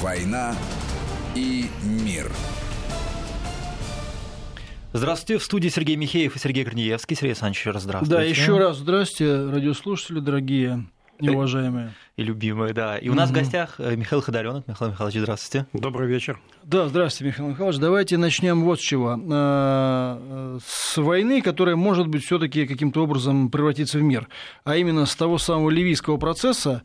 [0.00, 0.54] «Война
[1.34, 2.30] и мир».
[4.92, 7.16] Здравствуйте, в студии Сергей Михеев и Сергей Корнеевский.
[7.16, 8.08] Сергей Александрович, здравствуйте.
[8.08, 10.86] Да, еще раз здравствуйте, радиослушатели дорогие
[11.18, 11.94] и уважаемые.
[12.16, 12.96] И любимые, да.
[12.96, 13.38] И у нас угу.
[13.38, 14.68] в гостях э, Михаил Ходоренок.
[14.68, 15.66] Михаил Михайлович, здравствуйте.
[15.72, 16.40] Добрый вечер.
[16.62, 17.78] Да, здравствуйте, Михаил Михайлович.
[17.78, 19.18] Давайте начнем вот с чего.
[19.20, 24.28] Э, с войны, которая может быть все-таки каким-то образом превратиться в мир,
[24.62, 26.82] а именно с того самого ливийского процесса,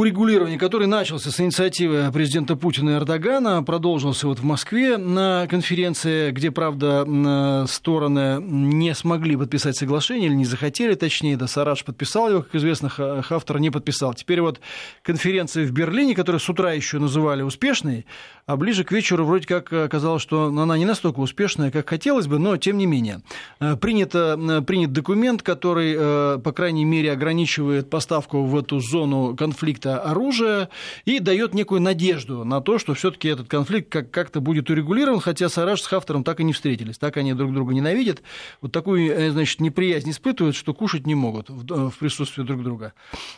[0.00, 6.30] урегулирования, который начался с инициативы президента Путина и Эрдогана, продолжился вот в Москве на конференции,
[6.30, 12.42] где, правда, стороны не смогли подписать соглашение или не захотели, точнее, да, Сарадж подписал его,
[12.42, 14.14] как известно, Хафтер не подписал.
[14.14, 14.60] Теперь вот
[15.02, 18.06] конференция в Берлине, которую с утра еще называли успешной,
[18.46, 22.38] а ближе к вечеру вроде как оказалось, что она не настолько успешная, как хотелось бы,
[22.38, 23.20] но тем не менее.
[23.60, 29.89] Э, принято, принят документ, который, э, по крайней мере, ограничивает поставку в эту зону конфликта
[29.90, 30.68] конфликта оружия
[31.04, 35.80] и дает некую надежду на то, что все-таки этот конфликт как-то будет урегулирован, хотя Сараж
[35.80, 38.22] с Хафтером так и не встретились, так они друг друга ненавидят,
[38.60, 42.92] вот такую, э, значит, неприязнь испытывают, что кушать не могут в присутствии друг друга.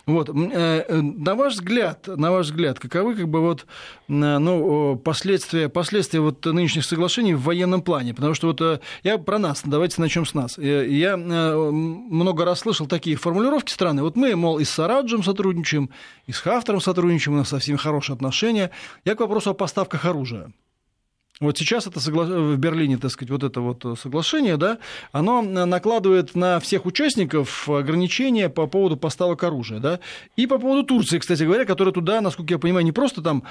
[0.07, 0.29] Вот.
[0.29, 3.67] Э, э, на ваш взгляд, на ваш взгляд, каковы как бы вот,
[4.09, 8.15] ну, последствия, последствия вот нынешних соглашений в военном плане?
[8.15, 10.59] Потому что вот я про нас, давайте начнем с нас.
[10.59, 14.03] Я много раз слышал такие формулировки страны.
[14.03, 15.91] Вот мы, мол, и с Сараджем сотрудничаем,
[16.27, 18.71] и с Хафтером сотрудничаем, у нас со всеми хорошие отношения.
[19.05, 20.53] Я к вопросу о поставках оружия.
[21.41, 22.25] Вот сейчас это согла...
[22.25, 24.79] в Берлине, так сказать, вот это вот соглашение, да,
[25.11, 29.99] оно накладывает на всех участников ограничения по поводу поставок оружия, да,
[30.37, 33.43] и по поводу Турции, кстати говоря, которая туда, насколько я понимаю, не просто там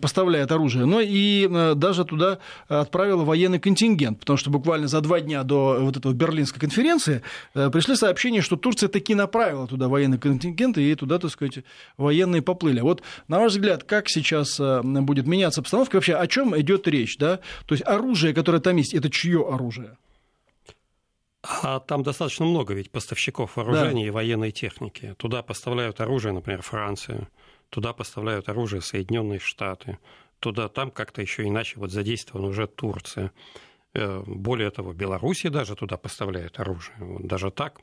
[0.00, 5.20] поставляет оружие, но и э, даже туда отправила военный контингент, потому что буквально за два
[5.20, 7.22] дня до вот этого берлинской конференции
[7.54, 11.64] э, пришли сообщения, что Турция таки направила туда военный контингент, и туда, так сказать,
[11.96, 12.80] военные поплыли.
[12.80, 16.88] Вот, на ваш взгляд, как сейчас э, будет меняться обстановка, вообще о чем идет идет
[16.88, 17.40] речь, да?
[17.66, 19.96] То есть оружие, которое там есть, это чье оружие?
[21.42, 24.08] А там достаточно много ведь поставщиков вооружений да.
[24.08, 25.14] и военной техники.
[25.16, 27.28] Туда поставляют оружие, например, Франция,
[27.70, 29.98] туда поставляют оружие Соединенные Штаты,
[30.40, 33.32] туда там как-то еще иначе вот задействована уже Турция.
[33.94, 36.96] Э, более того, Белоруссия даже туда поставляет оружие.
[36.98, 37.80] Вот даже так.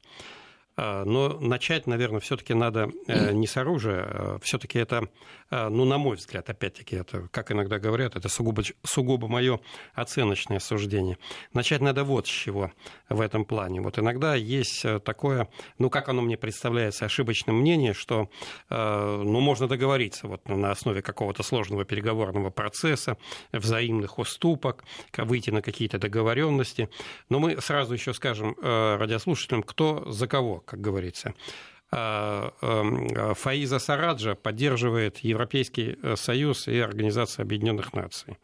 [0.75, 5.07] А, но начать, наверное, все-таки надо э, не с оружия, а все-таки это,
[5.51, 9.59] а, ну, на мой взгляд, опять-таки, это, как иногда говорят, это сугубо, сугубо мое
[9.93, 11.19] оценочное суждение.
[11.53, 12.71] Начать надо вот с чего
[13.07, 13.81] в этом плане.
[13.81, 15.47] Вот иногда есть э, такое,
[15.77, 18.31] ну, как оно мне представляется, ошибочное мнение, что,
[18.71, 23.17] э, ну, можно договориться вот на основе какого-то сложного переговорного процесса,
[23.51, 24.83] взаимных уступок,
[25.15, 26.89] выйти на какие-то договоренности.
[27.29, 31.33] Но мы сразу еще скажем радиослушателям, кто за кого как говорится.
[31.91, 38.37] А, эм, Фаиза Сараджа поддерживает Европейский э, Союз и Организация Объединенных Наций.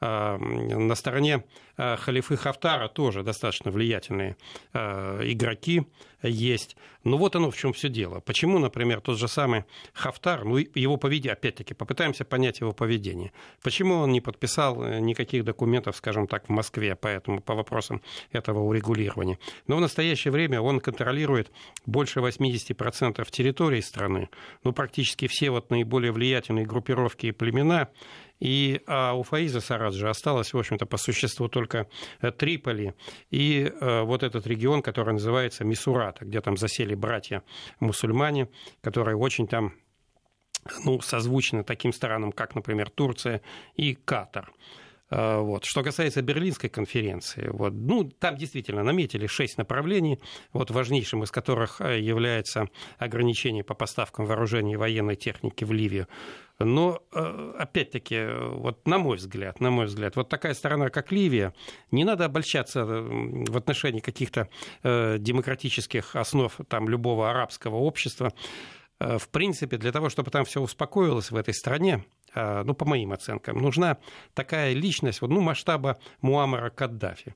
[0.00, 1.44] На стороне
[1.76, 4.36] э, халифы Хафтара тоже достаточно влиятельные
[4.72, 5.88] э, игроки
[6.22, 6.76] есть.
[7.02, 8.20] Но вот оно в чем все дело.
[8.20, 9.64] Почему, например, тот же самый
[9.94, 13.32] Хафтар, ну, его поведение, опять-таки, попытаемся понять его поведение.
[13.62, 19.38] Почему он не подписал никаких документов, скажем так, в Москве поэтому, по вопросам этого урегулирования?
[19.66, 21.50] Но в настоящее время он контролирует
[21.86, 24.28] больше 80% территории страны.
[24.62, 27.88] Ну, практически все вот наиболее влиятельные группировки и племена
[28.40, 31.88] и а у Фаиза Сараджа осталось, в общем-то, по существу только
[32.20, 32.94] э, Триполи
[33.30, 38.48] и э, вот этот регион, который называется Мисурата, где там засели братья-мусульмане,
[38.80, 39.74] которые очень там
[40.84, 43.42] ну, созвучны таким странам, как, например, Турция
[43.74, 44.52] и Катар.
[45.10, 45.64] Э, вот.
[45.64, 50.20] Что касается Берлинской конференции, вот, ну, там действительно наметили шесть направлений,
[50.52, 56.08] вот, важнейшим из которых является ограничение по поставкам вооружений и военной техники в Ливию.
[56.58, 61.54] Но, э, опять-таки, вот на мой взгляд, на мой взгляд, вот такая страна, как Ливия,
[61.92, 64.48] не надо обольщаться в отношении каких-то
[64.82, 68.32] э, демократических основ там, любого арабского общества.
[68.98, 72.04] Э, в принципе, для того, чтобы там все успокоилось в этой стране,
[72.64, 73.98] ну, по моим оценкам, нужна
[74.34, 77.34] такая личность, ну, масштаба Муаммара Каддафи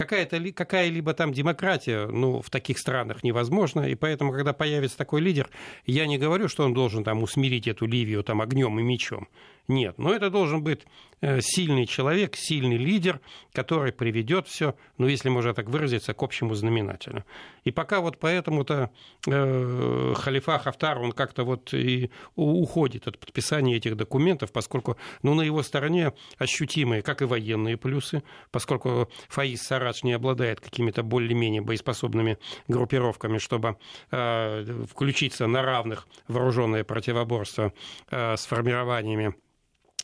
[0.00, 5.50] какая-то, какая-либо там демократия ну, в таких странах невозможна, и поэтому, когда появится такой лидер,
[5.84, 9.28] я не говорю, что он должен там усмирить эту Ливию там, огнем и мечом.
[9.68, 10.80] Нет, но это должен быть
[11.20, 13.20] э, сильный человек, сильный лидер,
[13.52, 17.24] который приведет все, ну, если можно так выразиться, к общему знаменателю.
[17.64, 18.90] И пока вот поэтому-то
[19.26, 25.42] э, халифа Хафтар, он как-то вот и уходит от подписания этих документов, поскольку ну, на
[25.42, 31.62] его стороне ощутимые, как и военные плюсы, поскольку Фаиз Сара Сарадж не обладает какими-то более-менее
[31.62, 33.76] боеспособными группировками, чтобы
[34.10, 37.72] э, включиться на равных вооруженное противоборство
[38.10, 39.34] э, с формированиями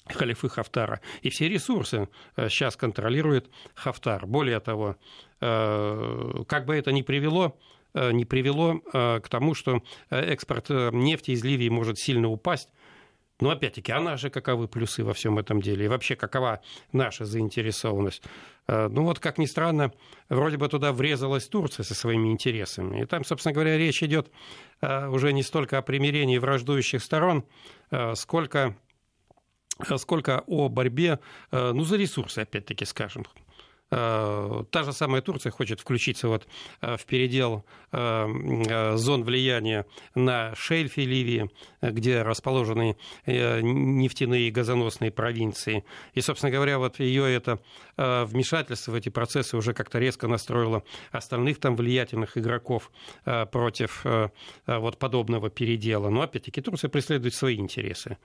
[0.08, 1.00] халифы Хафтара.
[1.22, 4.26] И все ресурсы сейчас контролирует Хафтар.
[4.26, 4.96] Более того,
[5.40, 7.58] как бы это ни привело,
[7.94, 12.68] не привело к тому, что экспорт нефти из Ливии может сильно упасть,
[13.40, 15.84] но опять-таки, а наши каковы плюсы во всем этом деле?
[15.84, 16.62] И вообще, какова
[16.92, 18.22] наша заинтересованность?
[18.66, 19.92] Э, ну вот, как ни странно,
[20.30, 23.02] вроде бы туда врезалась Турция со своими интересами.
[23.02, 24.30] И там, собственно говоря, речь идет
[24.80, 27.44] э, уже не столько о примирении враждующих сторон,
[27.90, 28.74] э, сколько
[29.96, 31.20] сколько о борьбе,
[31.50, 33.24] ну, за ресурсы, опять-таки, скажем,
[33.90, 36.48] Э, та же самая Турция хочет включиться вот
[36.80, 41.50] э, в передел э, зон влияния на шельфе Ливии,
[41.80, 42.96] где расположены
[43.26, 45.84] нефтяные и газоносные провинции.
[46.14, 47.60] И, собственно говоря, вот ее это
[47.96, 50.82] вмешательство в эти процессы уже как-то резко настроило
[51.12, 52.90] остальных там влиятельных игроков
[53.24, 54.04] против
[54.66, 56.10] вот подобного передела.
[56.10, 58.18] Но, опять-таки, Турция преследует свои интересы.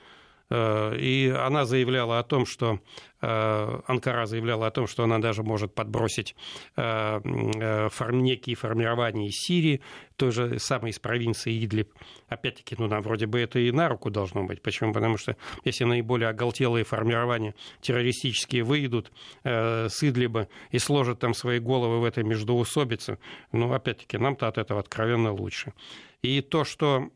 [0.51, 2.79] Э, и она заявляла о том, что
[3.21, 6.35] э, Анкара заявляла о том, что она даже может подбросить
[6.75, 9.81] э, некие формирования из Сирии,
[10.17, 11.93] той же самой из провинции Идлиб.
[12.27, 14.61] Опять-таки, ну, нам вроде бы это и на руку должно быть.
[14.61, 14.93] Почему?
[14.93, 19.11] Потому что если наиболее оголтелые формирования террористические выйдут
[19.43, 23.17] с Идлиба и сложат там свои головы в этой междоусобице,
[23.51, 25.73] ну, опять-таки, нам-то от этого откровенно лучше.
[26.21, 27.09] И то, что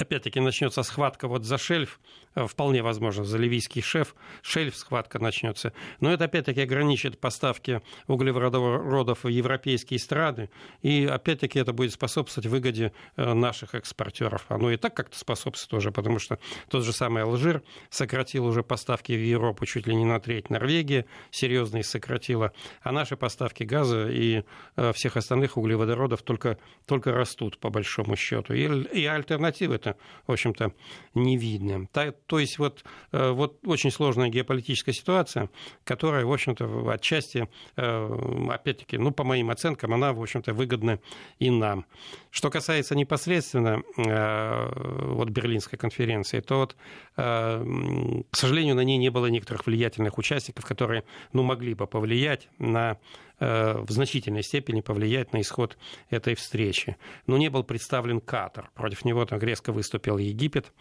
[0.00, 2.00] опять-таки начнется схватка вот за шельф,
[2.34, 5.72] э, вполне возможно, за ливийский шеф, шельф схватка начнется.
[6.00, 10.50] Но это опять-таки ограничит поставки углеводородов в европейские страны,
[10.82, 14.44] и опять-таки это будет способствовать выгоде э, наших экспортеров.
[14.48, 16.38] Оно и так как-то способствует уже, потому что
[16.68, 21.06] тот же самый Алжир сократил уже поставки в Европу чуть ли не на треть, Норвегия
[21.30, 22.52] серьезно их сократила,
[22.82, 24.44] а наши поставки газа и
[24.76, 28.52] э, всех остальных углеводородов только, только растут по большому счету.
[28.54, 29.96] И, и альтернативы это,
[30.26, 30.72] в общем-то,
[31.14, 31.86] не видно.
[31.92, 35.50] То, то есть вот, э, вот очень сложная геополитическая ситуация,
[35.84, 40.98] которая, в общем-то, отчасти, э, опять-таки, ну, по моим оценкам, она, в общем-то, выгодна
[41.38, 41.86] и нам.
[42.30, 46.76] Что касается непосредственно э, вот Берлинской конференции, то вот,
[47.16, 52.98] к сожалению, на ней не было некоторых влиятельных участников, которые, ну, могли бы повлиять на
[53.38, 55.76] в значительной степени повлиять на исход
[56.10, 56.96] этой встречи.
[57.26, 58.70] Но не был представлен Катар.
[58.74, 60.72] Против него там резко выступил Египет,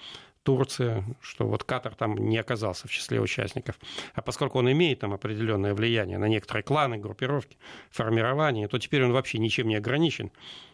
[0.45, 3.79] Турция, что вот Катар там не оказался в числе участников.
[4.13, 7.57] А поскольку он имеет там определенное влияние на некоторые кланы, группировки,
[7.89, 10.31] формирования, то теперь он вообще ничем не ограничен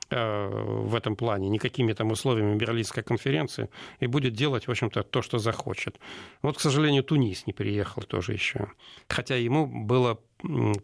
[0.10, 3.70] э, в этом плане, никакими там условиями Берлинской конференции,
[4.02, 6.00] и будет делать, в общем-то, то, что захочет.
[6.42, 8.68] Вот, к сожалению, Тунис не приехал тоже еще.
[9.08, 10.20] Хотя ему было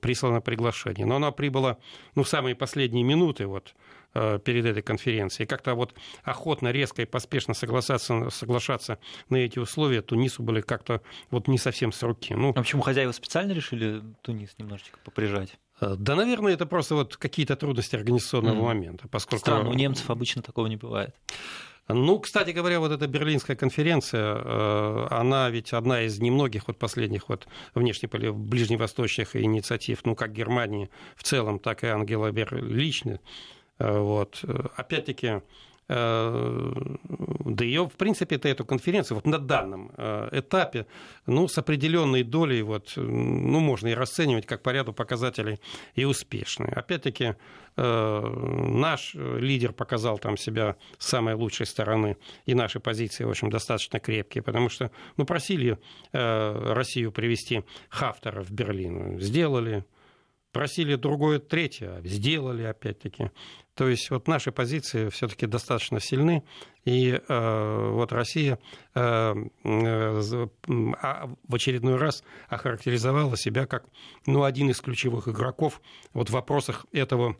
[0.02, 1.06] прислано приглашение.
[1.06, 1.78] Но оно прибыло
[2.16, 3.76] ну, в самые последние минуты вот,
[4.14, 5.48] э, перед этой конференцией.
[5.48, 5.94] Как-то вот
[6.24, 9.00] охотно, резко и поспешно соглашаться, соглашаться
[9.30, 11.02] на эти условия Тунису были как-то
[11.32, 12.34] вот не совсем с руки.
[12.36, 15.58] Ну, а почему хозяева специально решили Тунис немножечко поприжать?
[15.80, 18.64] Э, да, наверное, это просто вот какие-то трудности организационного mm.
[18.64, 19.08] момента.
[19.08, 19.42] Поскольку...
[19.42, 21.16] Странно, у немцев обычно такого не бывает.
[21.90, 27.30] Ну, кстати говоря, вот эта Берлинская конференция, э, она ведь одна из немногих вот последних
[27.30, 33.20] вот внешне ближневосточных инициатив, ну, как Германии в целом, так и Ангела Меркель лично.
[33.80, 34.44] Э, вот.
[34.76, 35.42] Опять-таки, Э,
[35.90, 40.86] да ее, в принципе, это эту конференцию вот на данном э, этапе,
[41.26, 45.60] ну, с определенной долей, вот, ну, можно и расценивать как по ряду показателей
[45.96, 46.74] и успешные.
[46.74, 47.36] Опять-таки,
[47.78, 48.22] э,
[48.68, 54.00] наш лидер показал там себя с самой лучшей стороны, и наши позиции, в общем, достаточно
[54.00, 55.78] крепкие, потому что, ну, просили
[56.12, 59.86] Россию привести Хафтера в Берлин, сделали,
[60.52, 63.32] просили другое, третье, сделали опять-таки.
[63.78, 66.44] То есть вот наши позиции все-таки достаточно сильны,
[66.84, 68.58] и э, вот Россия
[68.96, 70.48] э, э,
[71.00, 73.86] а, в очередной раз охарактеризовала себя как
[74.26, 75.80] ну, один из ключевых игроков
[76.14, 77.38] вот в вопросах этого,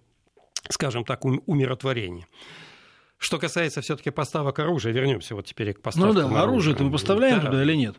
[0.70, 2.28] скажем так, умиротворения.
[3.18, 6.30] Что касается все-таки поставок оружия, вернемся вот теперь к поставкам.
[6.30, 7.48] Ну да, оружие-то мы поставляем да.
[7.48, 7.96] туда или нет?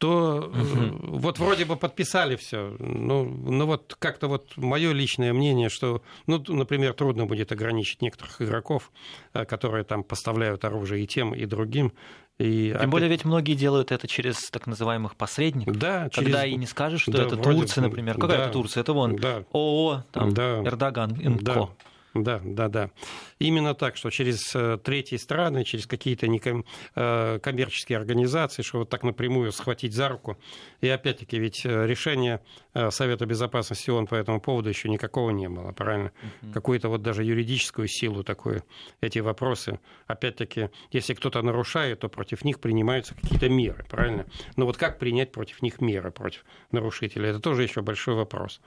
[0.00, 1.18] То угу.
[1.18, 2.74] вот вроде бы подписали все.
[2.78, 8.40] Ну, ну вот как-то вот мое личное мнение, что, ну, например, трудно будет ограничить некоторых
[8.40, 8.90] игроков,
[9.34, 11.92] э, которые там поставляют оружие и тем, и другим.
[12.38, 12.88] И Тем опять...
[12.88, 15.76] более ведь многие делают это через так называемых посредников.
[15.76, 16.54] Да, когда через...
[16.54, 17.60] и не скажешь, что да, это вроде...
[17.60, 18.14] Турция, например.
[18.14, 18.80] Какая да, это Турция?
[18.80, 21.44] Это вон да, ООО, там, да, Эрдоган, Инко.
[21.44, 21.68] Да.
[22.14, 22.90] Да, да, да.
[23.38, 29.04] Именно так, что через э, третьи страны, через какие-то э, коммерческие организации, что вот так
[29.04, 30.36] напрямую схватить за руку.
[30.80, 32.42] И опять-таки, ведь э, решения
[32.90, 36.12] Совета Безопасности ООН по этому поводу еще никакого не было, правильно?
[36.42, 36.52] Угу.
[36.52, 38.64] Какую-то вот даже юридическую силу такую,
[39.00, 39.78] эти вопросы.
[40.06, 44.26] Опять-таки, если кто-то нарушает, то против них принимаются какие-то меры, правильно?
[44.56, 48.60] Но вот как принять против них меры, против нарушителей, это тоже еще большой вопрос.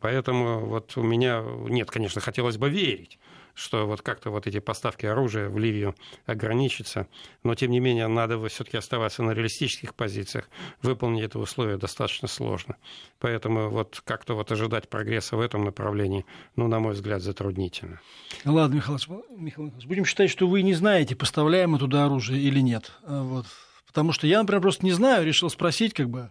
[0.00, 3.18] Поэтому вот у меня, нет, конечно, хотелось бы верить,
[3.54, 5.94] что вот как-то вот эти поставки оружия в Ливию
[6.26, 7.06] ограничатся,
[7.42, 10.48] но тем не менее надо все-таки оставаться на реалистических позициях,
[10.82, 12.76] выполнить это условие достаточно сложно.
[13.18, 18.00] Поэтому вот как-то вот ожидать прогресса в этом направлении, ну, на мой взгляд, затруднительно.
[18.44, 18.98] Ладно, Михаил
[19.36, 22.92] Михайлович, будем считать, что вы не знаете, поставляем мы туда оружие или нет.
[23.06, 23.46] Вот.
[23.86, 26.30] Потому что я, например, просто не знаю, решил спросить, как бы,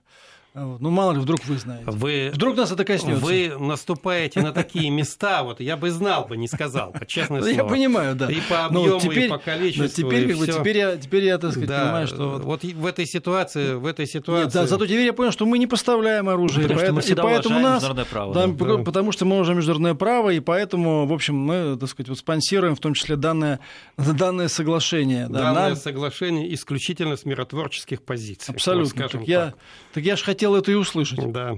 [0.53, 1.85] ну, мало ли, вдруг вы знаете.
[1.89, 3.23] Вы, вдруг нас это коснется.
[3.23, 7.53] Вы наступаете на такие места, вот я бы знал бы, не сказал, честное слово.
[7.53, 8.31] Я понимаю, да.
[8.31, 9.87] И по ну, объему, теперь, и по количеству.
[9.87, 12.41] теперь, как бы, теперь, я, теперь я, так сказать, да, понимаю, что...
[12.43, 14.45] Вот в этой ситуации, в этой ситуации...
[14.45, 16.63] Нет, да, зато теперь я понял, что мы не поставляем оружие.
[16.63, 18.33] Потому поэтому, что мы и поэтому нас, международное право.
[18.33, 18.83] Да, да.
[18.83, 22.75] Потому что мы уважаем международное право, и поэтому, в общем, мы, так сказать, вот спонсируем
[22.75, 23.59] в том числе данное,
[23.97, 25.27] данное соглашение.
[25.29, 28.53] Да, данное соглашение исключительно с миротворческих позиций.
[28.53, 29.03] Абсолютно.
[29.03, 29.53] Вот, так, я,
[29.93, 31.31] так я же хотел это и услышать.
[31.31, 31.57] Да.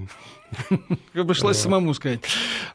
[1.12, 2.20] Как бы шлось самому сказать.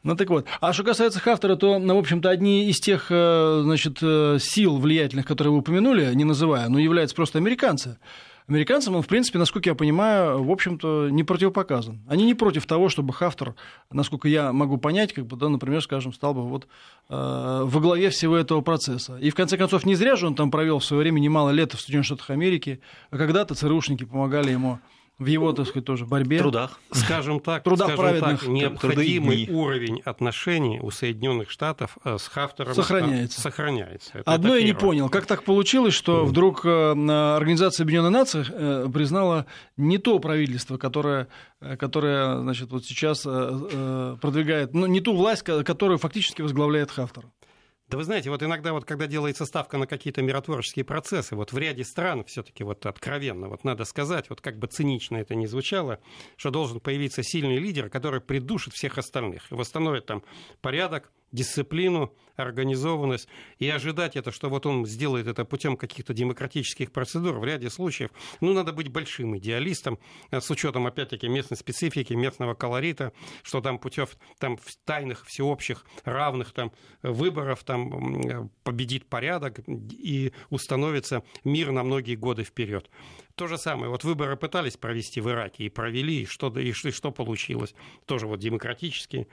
[0.04, 0.46] Ну так вот.
[0.62, 4.78] А что касается Хафтера, то, ну, в общем-то, одни из тех, э, значит, э, сил
[4.78, 7.98] влиятельных, которые вы упомянули, не называя, но являются просто американцы.
[8.48, 12.00] Американцам он, в принципе, насколько я понимаю, в общем-то, не противопоказан.
[12.08, 13.56] Они не против того, чтобы Хафтер,
[13.92, 16.68] насколько я могу понять, как бы, да, например, скажем, стал бы вот э,
[17.10, 19.18] во главе всего этого процесса.
[19.18, 21.74] И, в конце концов, не зря же он там провел в свое время немало лет
[21.74, 22.80] в Соединенных Штатах Америки,
[23.12, 24.80] а когда-то ЦРУшники помогали ему
[25.20, 26.40] в его, так сказать, тоже борьбе.
[26.40, 26.80] Трудах.
[26.92, 28.40] Скажем так, трудах скажем праведных.
[28.42, 33.42] так необходимый уровень отношений у Соединенных Штатов э, с Хафтером сохраняется.
[33.42, 34.12] сохраняется.
[34.14, 36.26] Это, Одно это я не понял, как так получилось, что mm.
[36.26, 41.28] вдруг э, Организация Объединенных Наций э, признала не то правительство, которое,
[41.80, 47.26] которое значит, вот сейчас продвигает, ну, не ту власть, которую фактически возглавляет Хафтер.
[47.90, 51.58] Да вы знаете, вот иногда вот когда делается ставка на какие-то миротворческие процессы, вот в
[51.58, 56.00] ряде стран все-таки вот откровенно, вот надо сказать, вот как бы цинично это ни звучало,
[56.36, 60.24] что должен появиться сильный лидер, который придушит всех остальных и восстановит там
[60.60, 67.40] порядок, дисциплину, организованность, и ожидать это, что вот он сделает это путем каких-то демократических процедур,
[67.40, 70.00] в ряде случаев, ну, надо быть большим идеалистом,
[70.32, 73.12] э, с учетом, опять-таки, местной специфики, местного колорита,
[73.44, 73.98] что там путем
[74.38, 82.16] там, тайных, всеобщих, равных там, выборов там, э, победит порядок и установится мир на многие
[82.16, 82.90] годы вперед.
[83.36, 87.12] То же самое, вот выборы пытались провести в Ираке и провели, и что, и что
[87.12, 87.74] получилось,
[88.06, 89.28] тоже вот демократические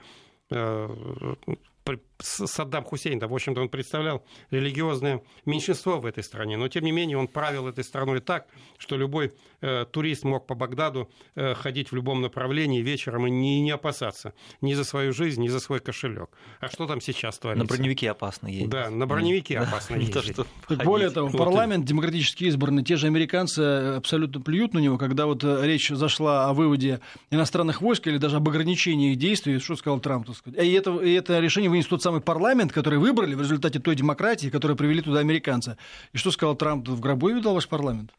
[0.49, 1.35] э,
[2.19, 6.91] Саддам Хусейн, да, в общем-то, он представлял религиозное меньшинство в этой стране, но, тем не
[6.91, 11.91] менее, он правил этой страной так, что любой э, турист мог по Багдаду э, ходить
[11.91, 15.79] в любом направлении вечером и не, не опасаться ни за свою жизнь, ни за свой
[15.79, 16.29] кошелек.
[16.59, 17.63] А что там сейчас творится?
[17.63, 18.69] На броневике опасно ездить.
[18.69, 20.37] Да, на броневике опасно ездить.
[20.83, 23.59] Более того, парламент демократически избранный, те же американцы
[23.97, 28.37] абсолютно плюют на него, когда вот э, речь зашла о выводе иностранных войск или даже
[28.37, 30.63] об ограничении их действий, что сказал Трамп, так сказать.
[30.63, 34.49] И это, и это решение вынес тот самый парламент, который выбрали в результате той демократии,
[34.49, 35.77] которую привели туда американцы.
[36.13, 36.87] И что сказал Трамп?
[36.87, 38.13] В гробу видал ваш парламент?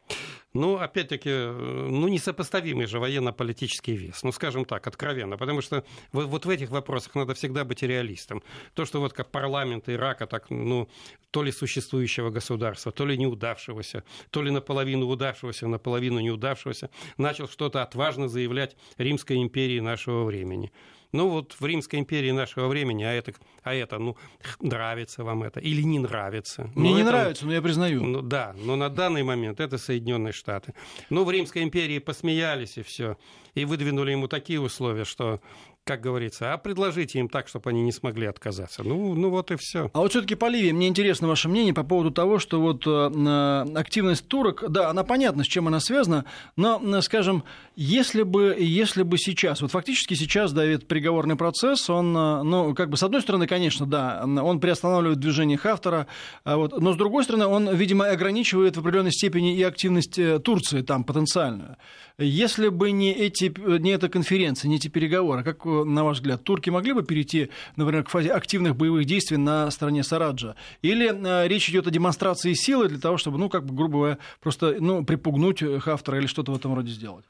[0.53, 4.23] Ну, опять-таки, ну, несопоставимый же военно-политический вес.
[4.23, 5.37] Ну, скажем так, откровенно.
[5.39, 8.43] Потому что вот в этих вопросах надо всегда быть реалистом.
[8.75, 10.89] То, что вот как парламент Ирака, так, ну,
[11.31, 17.83] то ли существующего государства, то ли неудавшегося, то ли наполовину удавшегося, наполовину неудавшегося, начал что-то
[17.83, 20.73] отважно заявлять Римской империи нашего времени.
[21.13, 23.33] Ну вот в Римской империи нашего времени, а это,
[23.63, 24.17] а это ну,
[24.61, 26.71] нравится вам это или не нравится.
[26.75, 28.03] Мне ну, не нравится, но я признаю.
[28.03, 30.75] Ну, да, но на данный момент это Соединенные Штаты.
[31.11, 33.17] Ну, в Римской империи посмеялись и все,
[33.55, 35.41] и выдвинули ему такие условия, что
[35.87, 38.83] как говорится, а предложите им так, чтобы они не смогли отказаться.
[38.83, 39.88] Ну, ну вот и все.
[39.95, 43.66] А вот все-таки по Ливии, мне интересно ваше мнение по поводу того, что вот э,
[43.76, 46.25] активность турок, да, она понятна, с чем она связана,
[46.57, 47.45] но, э, скажем,
[47.76, 52.75] если бы, если бы сейчас, вот фактически сейчас, да, ведь приговорный процесс, он, э, ну,
[52.75, 56.09] как бы, с одной стороны, конечно, да, он приостанавливает движение Хафтера,
[56.43, 60.83] а вот, но с другой стороны, он, видимо, ограничивает в определенной степени и активность Турции
[60.83, 61.76] там потенциальную.
[62.19, 66.71] Если бы не, эти, не эта конференция, не эти переговоры, как, на ваш взгляд, турки
[66.71, 70.56] могли бы перейти, например, к фазе активных боевых действий на стороне Сараджа?
[70.83, 74.18] Или э, речь идет о демонстрации силы для того, чтобы, ну, как бы, грубо говоря,
[74.40, 77.25] просто ну, припугнуть Хафтера или что-то в этом роде сделать?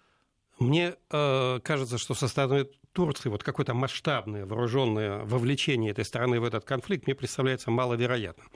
[0.59, 6.45] Мне э, кажется, что со стороны Турции вот какое-то масштабное вооруженное вовлечение этой страны в
[6.45, 8.49] этот конфликт мне представляется маловероятным.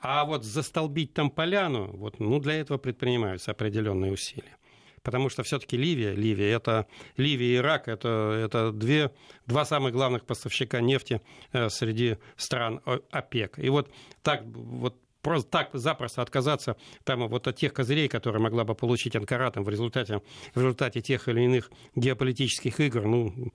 [0.00, 4.56] А вот застолбить там поляну, вот, ну, для этого предпринимаются определенные усилия.
[5.02, 6.86] Потому что все-таки Ливия, Ливия, это
[7.16, 8.08] Ливия и Ирак, это,
[8.44, 9.10] это две,
[9.46, 11.20] два самых главных поставщика нефти
[11.52, 13.58] э, среди стран ОПЕК.
[13.58, 13.90] И вот
[14.22, 19.16] так вот просто так запросто отказаться там вот от тех козырей, которые могла бы получить
[19.16, 20.22] Анкара там, в, результате,
[20.54, 23.52] в результате тех или иных геополитических игр, ну,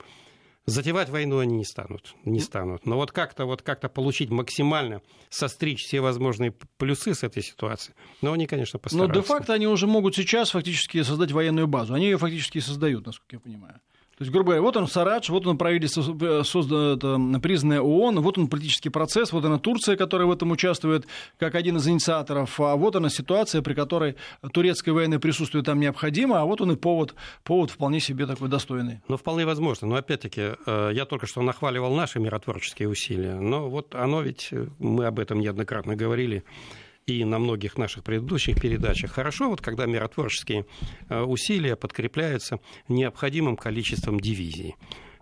[0.66, 2.86] Затевать войну они не станут, не станут.
[2.86, 8.32] Но вот как-то вот как-то получить максимально, состричь все возможные плюсы с этой ситуации, но
[8.32, 9.14] они, конечно, постараются.
[9.14, 11.94] Но де-факто они уже могут сейчас фактически создать военную базу.
[11.94, 13.82] Они ее фактически создают, насколько я понимаю.
[14.18, 18.38] То есть, грубо говоря, вот он Сарадж, вот он правительство, э, создан, признанное ООН, вот
[18.38, 21.08] он политический процесс, вот она Турция, которая в этом участвует
[21.40, 24.16] как один из инициаторов, а вот она ситуация, при которой
[24.54, 29.02] турецкое военное присутствие там необходимо, а вот он и повод, повод вполне себе такой достойный.
[29.08, 29.88] Ну, вполне возможно.
[29.88, 34.68] Но опять-таки, э, я только что нахваливал наши миротворческие усилия, но вот оно ведь, э,
[34.78, 36.44] мы об этом неоднократно говорили,
[37.06, 39.12] и на многих наших предыдущих передачах.
[39.12, 40.66] Хорошо, вот когда миротворческие
[41.10, 44.76] э, усилия подкрепляются необходимым количеством дивизий.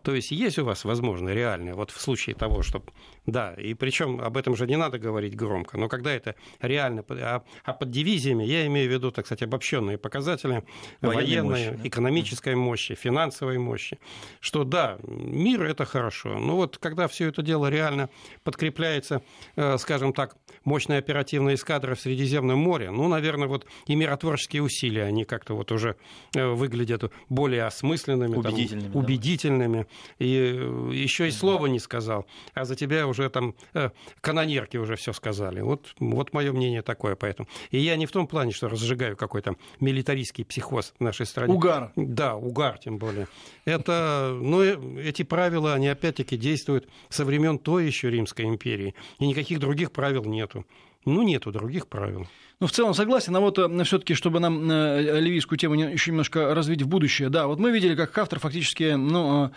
[0.04, 2.84] То есть есть у вас, возможно, реальное, вот в случае того, что
[3.26, 7.44] да, и причем об этом же не надо говорить громко, но когда это реально, а,
[7.64, 10.64] а под дивизиями я имею в виду, так сказать, обобщенные показатели
[11.02, 14.00] военной, военной мощи, экономической мощи, финансовой мощи,
[14.40, 18.10] что да, мир это хорошо, но вот когда все это дело реально
[18.44, 19.22] подкрепляется,
[19.56, 25.04] э, скажем так, мощной оперативной эскадрой в Средиземном море, ну, наверное, вот и миротворческие усилия,
[25.04, 25.96] они как-то вот уже
[26.36, 29.88] э, выглядят более осмысленными, убедительными, там, убедительными.
[30.20, 33.90] и э, еще и слова не сказал, а за тебя уже там э,
[34.22, 35.62] канонерки уже все сказали.
[35.62, 37.48] Вот, вот мое мнение такое поэтому.
[37.72, 41.54] И я не в том плане, что разжигаю какой-то милитаристский психоз в нашей стране.
[41.54, 41.92] Угар.
[41.96, 43.28] Да, угар тем более.
[43.66, 48.96] Это, ну, эти правила, они опять-таки действуют со времен той еще Римской империи.
[49.20, 50.66] И никаких других правил нету.
[51.06, 52.28] Ну, нету других правил.
[52.60, 56.54] Ну, в целом согласен, а вот э, все-таки, чтобы нам э, ливийскую тему еще немножко
[56.54, 59.52] развить в будущее, да, вот мы видели, как автор фактически, ну,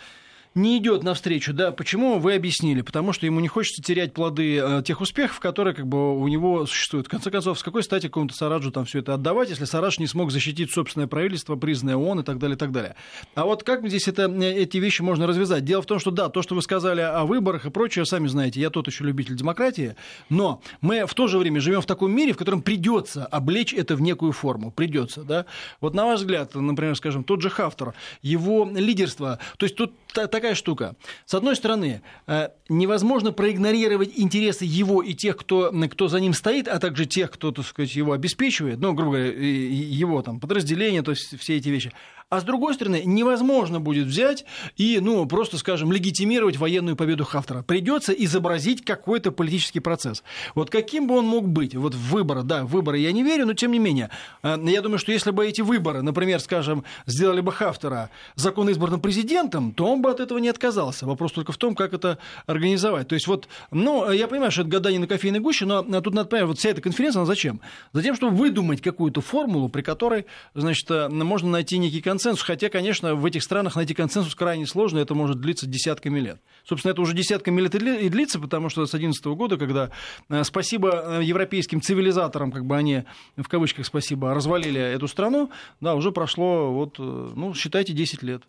[0.55, 2.81] не идет навстречу, да, почему вы объяснили?
[2.81, 6.65] Потому что ему не хочется терять плоды э, тех успехов, которые как бы у него
[6.65, 7.07] существуют.
[7.07, 10.07] В конце концов, с какой стати какому-то Сараджу там все это отдавать, если Сарадж не
[10.07, 12.95] смог защитить собственное правительство, признанное ООН и так далее, и так далее.
[13.35, 15.65] А вот как здесь это, э, эти вещи можно развязать?
[15.65, 18.61] Дело в том, что да, то, что вы сказали о выборах и прочее, сами знаете,
[18.61, 19.97] я тот еще любитель демократии,
[20.29, 23.97] но мы в то же время живем в таком мире, в котором придется облечь это
[23.97, 25.45] в некую форму, придется, да.
[25.81, 30.55] Вот на ваш взгляд, например, скажем, тот же Хафтер, его лидерство, то есть тут такая
[30.55, 30.95] штука.
[31.25, 36.67] С одной стороны, э, невозможно проигнорировать интересы его и тех, кто, кто за ним стоит,
[36.67, 41.11] а также тех, кто, так сказать, его обеспечивает, ну, грубо говоря, его там подразделения, то
[41.11, 41.91] есть все эти вещи.
[42.31, 44.45] А с другой стороны, невозможно будет взять
[44.77, 47.61] и, ну, просто, скажем, легитимировать военную победу Хафтера.
[47.61, 50.23] Придется изобразить какой-то политический процесс.
[50.55, 51.75] Вот каким бы он мог быть?
[51.75, 54.09] Вот выборы, да, выборы я не верю, но тем не менее.
[54.41, 59.01] Э, я думаю, что если бы эти выборы, например, скажем, сделали бы Хафтера закон избранным
[59.01, 61.05] президентом, то он бы от этого не отказался.
[61.05, 63.07] Вопрос только в том, как это организовать.
[63.07, 66.27] То есть вот, ну, я понимаю, что это гадание на кофейной гуще, но тут надо
[66.27, 67.61] понять, вот вся эта конференция, она зачем?
[67.93, 72.01] Затем, чтобы выдумать какую-то формулу, при которой, значит, э, можно найти некий
[72.41, 76.41] хотя, конечно, в этих странах найти консенсус крайне сложно, это может длиться десятками лет.
[76.63, 79.91] Собственно, это уже десятками лет и длится, потому что с 2011 года, когда,
[80.29, 83.03] э, спасибо э, европейским цивилизаторам, как бы они,
[83.37, 85.51] в кавычках спасибо, развалили эту страну,
[85.81, 88.43] да, уже прошло, вот, э, ну, считайте, 10 лет.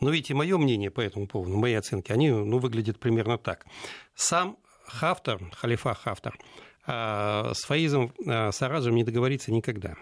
[0.00, 3.66] Ну, видите, мое мнение по этому поводу, мои оценки, они ну, выглядят примерно так.
[4.14, 6.38] Сам Хафтар, халифа Хафтар,
[6.86, 8.12] с Фаизом
[8.52, 9.94] Сараджем не договорится никогда.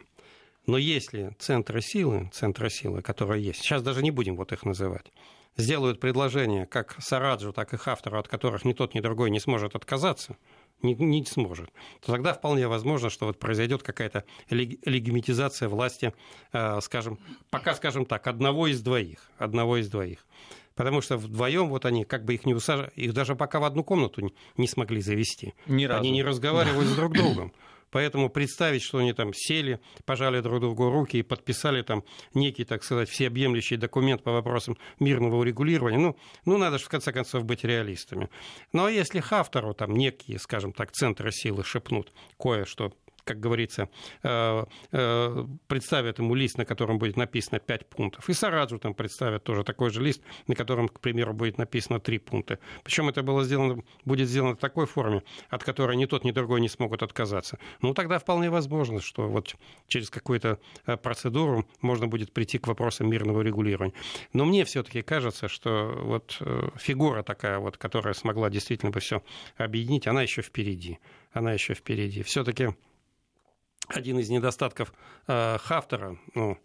[0.67, 5.13] Но если центры силы, центры силы, которые есть, сейчас даже не будем вот их называть,
[5.57, 9.75] сделают предложение как Сараджу, так и Хафтару, от которых ни тот, ни другой не сможет
[9.75, 10.37] отказаться,
[10.83, 11.71] не, не сможет,
[12.01, 16.13] то тогда вполне возможно, что вот произойдет какая-то легимитизация власти,
[16.53, 17.19] э, скажем,
[17.51, 20.27] пока, скажем так, одного из двоих, одного из двоих.
[20.75, 23.85] Потому что вдвоем вот они как бы их не усаживали, их даже пока в одну
[23.85, 25.55] комнату не смогли завести.
[25.67, 26.01] Ни разу.
[26.01, 27.53] Они не разговаривают с друг другом.
[27.93, 32.03] Поэтому представить, что они там сели, пожали друг другу руки и подписали там
[32.35, 37.13] некий, так сказать, всеобъемлющий документ по вопросам мирного урегулирования, ну, ну надо же в конце
[37.13, 38.31] концов быть реалистами.
[38.73, 43.89] Ну а если Хафтору там некие, скажем так, центры силы шепнут кое-что как говорится,
[44.23, 48.29] э, э, представят ему лист, на котором будет написано 5 пунктов.
[48.29, 52.19] И Сараджу там представят тоже такой же лист, на котором, к примеру, будет написано 3
[52.19, 52.59] пункта.
[52.83, 56.61] Причем это было сделано, будет сделано в такой форме, от которой ни тот, ни другой
[56.61, 57.59] не смогут отказаться.
[57.81, 59.55] Ну, тогда вполне возможно, что вот
[59.89, 63.95] через какую-то э, процедуру можно будет прийти к вопросам мирного регулирования.
[64.33, 66.41] Но мне все-таки кажется, что вот
[66.77, 69.23] фигура такая вот, которая смогла действительно бы все
[69.57, 70.99] объединить, она еще впереди.
[71.33, 72.23] Она еще впереди.
[72.23, 72.75] Все-таки
[73.93, 74.93] один из недостатков
[75.27, 76.59] э, Хафтера, ну,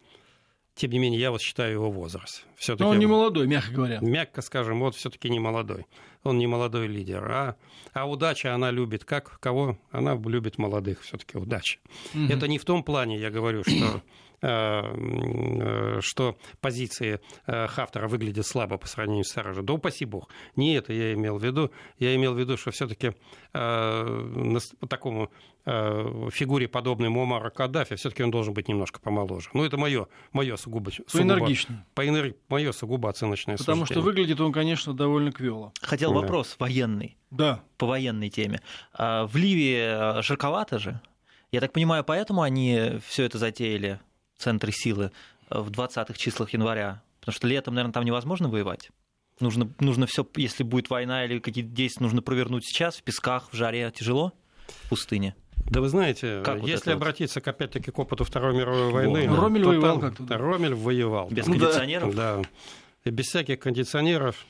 [0.77, 2.45] тем не менее, я вот считаю его возраст.
[2.55, 3.99] Все-таки, Но он не молодой, мягко говоря.
[3.99, 5.87] Мягко скажем, вот все-таки не молодой.
[6.27, 7.23] Он не молодой лидер.
[7.31, 7.55] А,
[7.93, 9.39] а удача она любит как?
[9.39, 9.77] Кого?
[9.91, 11.79] Она любит молодых все-таки удача.
[12.13, 12.25] Угу.
[12.25, 14.01] Это не в том плане, я говорю, что
[14.39, 19.65] Э, э, что позиции э, Хафтера выглядят слабо по сравнению с Саражем.
[19.65, 20.29] Да упаси бог.
[20.55, 21.71] Не это я имел в виду.
[21.97, 23.13] Я имел в виду, что все-таки
[23.51, 25.31] по такому
[25.65, 29.49] фигуре, подобной Муаммару Каддафи, все-таки он должен быть немножко помоложе.
[29.53, 30.91] Ну, это мое, мое сугубо...
[31.11, 31.85] Поэнергичнее.
[31.93, 32.35] По энер...
[32.47, 34.01] Мое сугубо оценочное Потому суждение.
[34.01, 35.73] что выглядит он, конечно, довольно квело.
[35.81, 36.13] Хотел.
[36.21, 37.17] Вопрос военный.
[37.31, 37.61] Да.
[37.77, 38.61] По военной теме.
[38.93, 41.01] А в Ливии жарковато же.
[41.51, 43.99] Я так понимаю, поэтому они все это затеяли
[44.37, 45.11] центры силы
[45.49, 47.01] э, в 20-х числах января?
[47.19, 48.89] Потому что летом, наверное, там невозможно воевать.
[49.39, 53.55] Нужно, нужно все, если будет война или какие-то действия нужно провернуть сейчас, в песках, в
[53.55, 54.33] жаре, тяжело,
[54.67, 55.35] в пустыне.
[55.69, 57.47] Да вы знаете, как если вот обратиться вот?
[57.47, 60.23] опять-таки к опыту Второй мировой войны, О, Ромель воевал как-то.
[60.23, 60.37] Да.
[60.37, 61.29] Ромель воевал.
[61.29, 62.15] Без кондиционеров?
[62.15, 62.41] Да,
[63.03, 64.45] и без всяких кондиционеров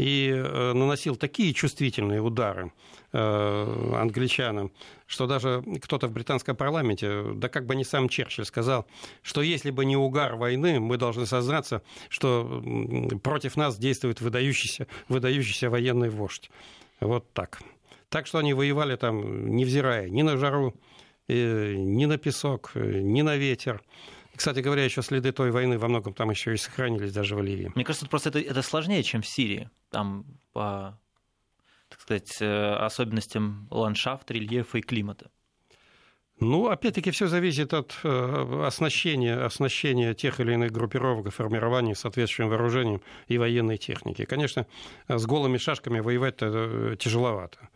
[0.00, 2.72] и э, наносил такие чувствительные удары
[3.12, 4.72] э, англичанам,
[5.06, 8.86] что даже кто-то в британском парламенте, да как бы не сам Черчилль сказал,
[9.20, 12.62] что если бы не угар войны, мы должны сознаться, что
[13.22, 16.50] против нас действует выдающийся, выдающийся военный вождь.
[17.00, 17.60] Вот так.
[18.08, 20.74] Так что они воевали там, невзирая ни на жару,
[21.28, 23.82] э, ни на песок, ни на ветер.
[24.40, 27.70] Кстати говоря, еще следы той войны во многом там еще и сохранились даже в Ливии.
[27.74, 29.68] Мне кажется, просто это, это сложнее, чем в Сирии.
[29.90, 30.24] Там
[30.54, 30.98] по
[31.90, 35.30] так сказать, э, особенностям ландшафта, рельефа и климата.
[36.38, 42.48] Ну, опять-таки, все зависит от э, оснащения, оснащения тех или иных группировок и формирования соответствующим
[42.48, 44.24] вооружением и военной техники.
[44.24, 44.66] Конечно,
[45.06, 47.68] с голыми шашками воевать э, тяжеловато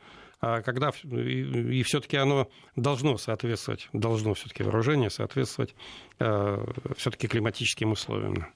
[0.64, 5.74] когда и, и все-таки оно должно соответствовать, должно все-таки вооружение соответствовать
[6.18, 6.64] э,
[6.96, 8.46] все-таки климатическим условиям.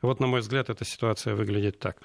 [0.00, 2.00] Вот, на мой взгляд, эта ситуация выглядит так.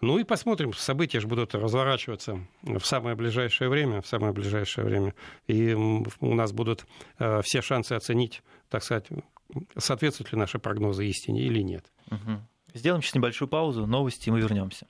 [0.00, 5.14] Ну и посмотрим, события же будут разворачиваться в самое ближайшее время, в самое ближайшее время.
[5.46, 6.84] И у нас будут
[7.18, 9.06] э, все шансы оценить, так сказать,
[9.76, 11.84] соответствуют ли наши прогнозы истине или нет.
[12.10, 12.40] Угу.
[12.74, 14.86] Сделаем сейчас небольшую паузу, новости, и мы вернемся.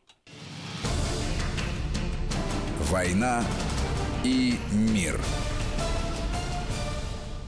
[2.91, 3.45] Война
[4.25, 5.21] и мир.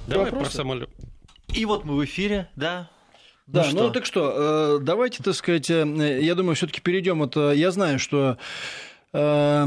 [0.07, 0.51] Давай Вопросы?
[0.51, 0.91] про самолет.
[1.49, 2.91] И вот мы в эфире, да,
[3.47, 3.83] да, ну, что?
[3.85, 7.37] ну так что, э, давайте, так сказать, э, я думаю, все-таки перейдем от.
[7.37, 8.39] Я знаю, что
[9.13, 9.67] э,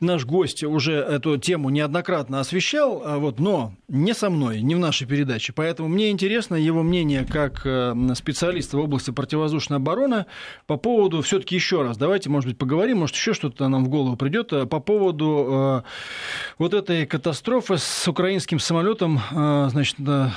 [0.00, 4.78] наш гость уже эту тему неоднократно освещал, а вот, но не со мной, не в
[4.78, 5.52] нашей передаче.
[5.52, 10.26] Поэтому мне интересно его мнение как э, специалиста в области противовоздушной обороны
[10.66, 13.88] по поводу, все таки еще раз, давайте, может быть, поговорим, может, еще что-то нам в
[13.88, 15.82] голову придет, э, по поводу э,
[16.58, 19.96] вот этой катастрофы с украинским самолетом, значит,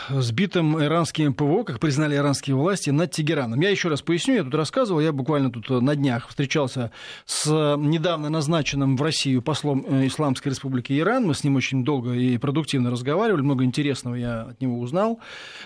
[0.10, 3.60] сбитым иранским ПВО, как признали иранские власти, над Тегераном.
[3.62, 6.92] Я еще раз поясню, я тут рассказывал, я буквально тут на днях встречался
[7.26, 11.26] с недавно назначенным в Россию послом э, Исламской Республики Иран.
[11.26, 15.20] Мы с ним очень долго и продуктивно разговаривали, много интересного я от него узнал.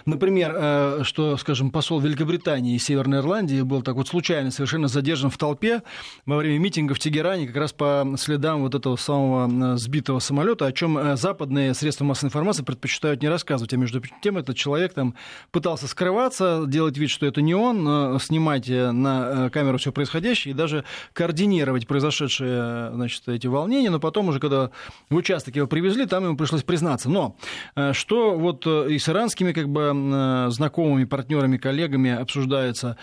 [0.07, 5.29] Например, э, что, скажем, посол Великобритании и Северной Ирландии был так вот случайно совершенно задержан
[5.29, 5.83] в толпе
[6.25, 10.65] во время митинга в Тегеране как раз по следам вот этого самого э, сбитого самолета,
[10.65, 13.71] о чем западные средства массовой информации предпочитают не рассказывать.
[13.71, 15.13] А между тем этот человек там
[15.51, 20.85] пытался скрываться, делать вид, что это не он, снимать на камеру все происходящее и даже
[21.13, 24.71] координировать произошедшие значит, эти волнения волнение, но потом уже, когда
[25.09, 27.09] в участок его привезли, там ему пришлось признаться.
[27.09, 27.35] Но
[27.75, 32.97] э, что вот э, и с иранскими как бы э, знакомыми, партнерами, коллегами обсуждается,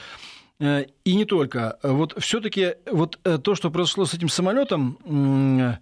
[0.60, 1.78] и не только.
[1.82, 5.78] Вот все-таки вот то, что произошло с этим самолетом,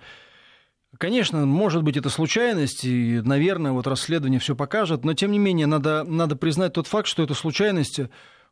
[0.99, 5.67] Конечно, может быть, это случайность, и, наверное, вот расследование все покажет, но, тем не менее,
[5.67, 8.01] надо, надо признать тот факт, что эта случайность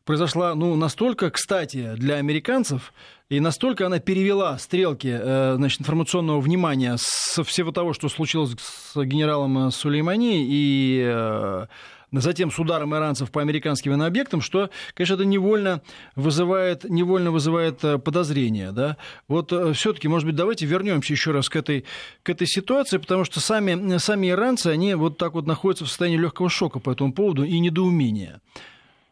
[0.05, 2.93] произошла ну, настолько, кстати, для американцев,
[3.29, 8.95] и настолько она перевела стрелки э, значит, информационного внимания со всего того, что случилось с
[9.03, 11.67] генералом Сулеймани и э,
[12.11, 15.81] затем с ударом иранцев по американским военнообъектам, что, конечно, это невольно
[16.15, 18.71] вызывает, невольно вызывает э, подозрения.
[18.71, 18.97] Да?
[19.27, 21.85] Вот э, все-таки, может быть, давайте вернемся еще раз к этой,
[22.23, 26.17] к этой ситуации, потому что сами, сами иранцы, они вот так вот находятся в состоянии
[26.17, 28.41] легкого шока по этому поводу и недоумения.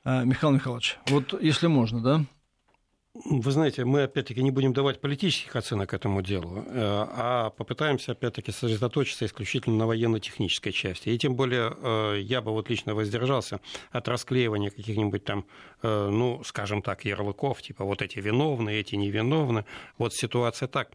[0.10, 2.24] А, Михаил Михайлович, вот если можно, да?
[3.14, 8.54] Вы знаете, мы опять-таки не будем давать политических оценок этому делу, э, а попытаемся опять-таки
[8.54, 11.10] сосредоточиться исключительно на военно-технической части.
[11.10, 13.60] И тем более э, я бы вот лично воздержался
[13.92, 15.46] от расклеивания каких-нибудь там,
[15.84, 19.66] э, ну, скажем так, ярлыков, типа вот эти виновны, эти невиновны.
[19.98, 20.92] Вот ситуация так.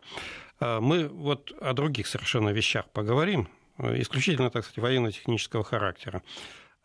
[0.59, 3.49] Мы вот о других совершенно вещах поговорим,
[3.79, 6.23] исключительно, так сказать, военно-технического характера.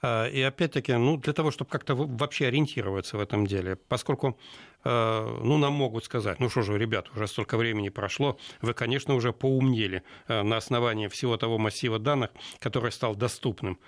[0.02, 4.38] А, и опять-таки, ну, для того, чтобы как-то вообще ориентироваться в этом деле, поскольку
[4.84, 9.16] а, ну, нам могут сказать, ну что же, ребят, уже столько времени прошло, вы, конечно,
[9.16, 13.80] уже поумнели а, на основании всего того массива данных, который стал доступным.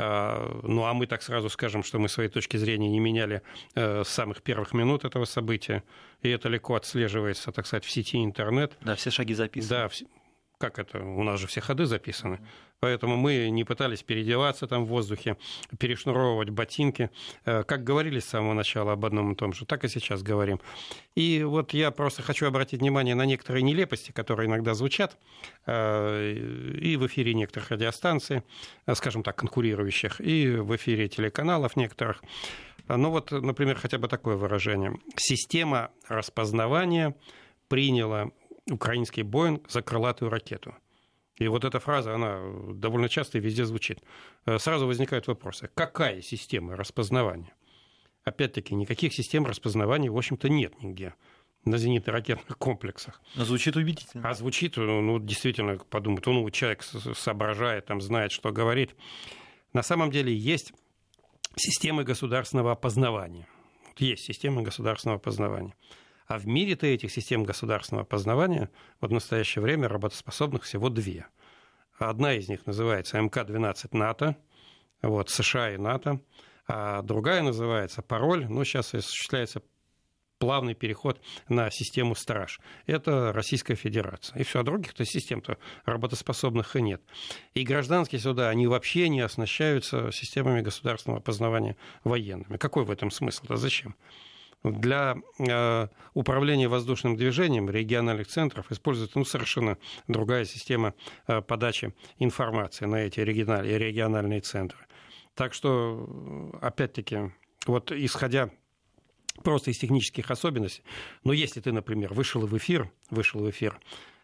[0.00, 3.42] Ну, а мы так сразу скажем, что мы своей точки зрения не меняли
[3.74, 5.82] с самых первых минут этого события,
[6.22, 8.76] и это легко отслеживается, так сказать, в сети интернет.
[8.80, 9.68] Да, все шаги записаны.
[9.70, 9.90] Да,
[10.58, 12.40] как это, у нас же все ходы записаны.
[12.80, 15.36] Поэтому мы не пытались переодеваться там в воздухе,
[15.78, 17.10] перешнуровывать ботинки.
[17.44, 20.60] Э, как говорили с самого начала об одном и том же, так и сейчас говорим.
[21.14, 25.16] И вот я просто хочу обратить внимание на некоторые нелепости, которые иногда звучат
[25.66, 26.32] э,
[26.80, 28.42] и в эфире некоторых радиостанций,
[28.86, 32.22] э, скажем так, конкурирующих, и в эфире телеканалов некоторых.
[32.88, 34.98] Ну вот, например, хотя бы такое выражение.
[35.16, 37.14] Система распознавания
[37.68, 38.30] приняла
[38.70, 40.74] украинский Боинг за крылатую ракету–
[41.38, 42.40] и вот эта фраза, она
[42.74, 44.00] довольно часто и везде звучит.
[44.44, 45.70] Э, сразу возникают вопросы.
[45.74, 47.54] Какая система распознавания?
[48.24, 51.14] Опять-таки, никаких систем распознавания, в общем-то, нет нигде
[51.64, 53.20] на зенитно-ракетных комплексах.
[53.36, 54.28] Но звучит убедительно.
[54.28, 58.94] А звучит, ну, действительно, подумать, ну, человек соображает, там, знает, что говорит.
[59.72, 60.72] На самом деле есть
[61.56, 63.46] системы государственного опознавания.
[63.98, 65.74] Есть системы государственного опознавания.
[66.28, 71.26] А в мире-то этих систем государственного опознавания вот в настоящее время работоспособных всего две.
[71.98, 74.36] Одна из них называется МК-12 НАТО,
[75.00, 76.20] вот, США и НАТО,
[76.68, 79.62] а другая называется пароль, но сейчас осуществляется
[80.38, 82.60] плавный переход на систему «Страж».
[82.86, 84.38] Это Российская Федерация.
[84.38, 87.02] И все, а других-то систем-то работоспособных и нет.
[87.54, 92.58] И гражданские суда, они вообще не оснащаются системами государственного опознавания военными.
[92.58, 93.46] Какой в этом смысл?
[93.48, 93.96] Да зачем?
[94.64, 100.94] Для э, управления воздушным движением региональных центров используется ну, совершенно другая система
[101.26, 104.78] э, подачи информации на эти региональные, региональные центры.
[105.34, 107.32] Так что, опять-таки,
[107.66, 108.50] вот исходя
[109.44, 110.82] просто из технических особенностей,
[111.22, 114.17] но если ты, например, вышел в эфир, вышел в эфир Э,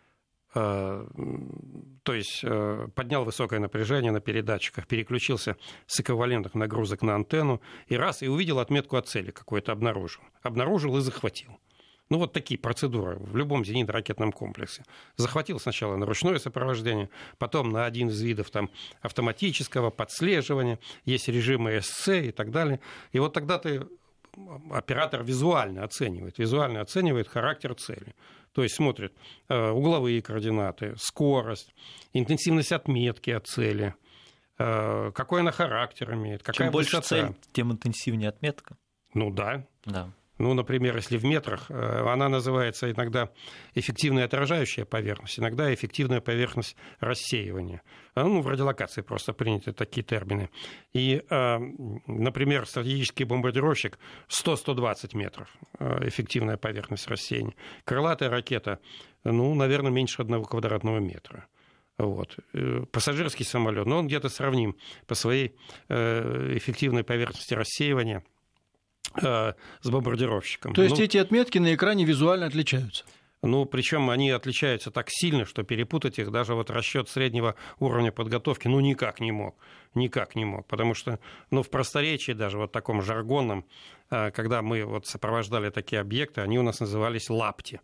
[0.55, 7.97] то есть э, поднял высокое напряжение на передатчиках, переключился с эквивалентных нагрузок на антенну и
[7.97, 10.23] раз, и увидел отметку от цели какой-то обнаружил.
[10.43, 11.59] Обнаружил и захватил.
[12.11, 14.85] Ну, вот такие процедуры в любом зенитно-ракетном комплексе.
[15.17, 21.81] Захватил сначала на ручное сопровождение, потом на один из видов там, автоматического подслеживания, есть режимы
[21.81, 22.81] СЦ и так далее.
[23.13, 23.89] И вот тогда ты
[24.71, 28.15] оператор визуально оценивает, визуально оценивает характер цели.
[28.53, 29.13] То есть смотрит
[29.49, 31.75] э, угловые координаты, скорость,
[32.13, 33.95] интенсивность отметки от цели,
[34.59, 37.29] э, какой она характер имеет, какая Чем больше высота.
[37.29, 38.77] цель, тем интенсивнее отметка.
[39.13, 39.67] Ну да.
[39.85, 40.11] Да.
[40.39, 41.75] Ну, например, если в метрах, э,
[42.09, 43.31] она называется иногда
[43.75, 47.83] эффективная отражающая поверхность, иногда эффективная поверхность рассеивания.
[48.15, 50.51] А, ну, в радиолокации просто приняты такие термины.
[50.93, 51.59] И, э,
[52.07, 57.55] например, стратегический бомбардировщик 100-120 метров э, эффективная поверхность рассеяния.
[57.85, 58.81] Крылатая ракета,
[59.23, 61.47] ну, наверное, меньше одного квадратного метра.
[61.97, 62.37] Вот.
[62.91, 65.55] Пассажирский самолет, но он где-то сравним по своей
[65.89, 68.34] эффективной поверхности рассеивания– Э,
[69.17, 70.75] с бомбардировщиком.
[70.75, 73.05] То есть ну, эти отметки на экране визуально отличаются?
[73.47, 78.69] Ну, причем они отличаются так сильно, что перепутать их даже вот расчет среднего уровня подготовки,
[78.69, 79.55] ну, никак не мог.
[79.95, 80.67] Никак не мог.
[80.67, 83.67] Потому что, ну, в просторечии даже вот таком жаргонном,
[84.11, 87.81] э, когда мы вот сопровождали такие объекты, они у нас назывались лапти.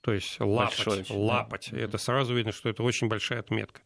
[0.00, 1.68] То есть лапать, Большой, лапать.
[1.72, 1.78] Да.
[1.78, 3.82] Это сразу видно, что это очень большая отметка.